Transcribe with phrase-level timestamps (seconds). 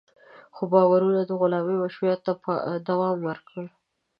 [0.55, 2.31] خو باورونه د غلامۍ مشروعیت ته
[2.87, 3.61] دوام ورکړ.